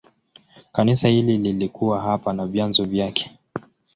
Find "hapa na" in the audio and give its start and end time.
2.01-2.45